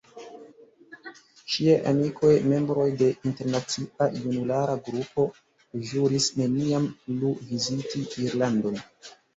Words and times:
Ŝiaj 1.55 1.75
amikoj– 1.91 2.31
membroj 2.53 2.87
de 3.03 3.11
internacia 3.33 4.09
junulara 4.17 4.81
grupo– 4.91 5.29
ĵuris 5.93 6.33
neniam 6.43 6.93
plu 7.07 7.35
viziti 7.53 8.07
Irlandon. 8.29 8.87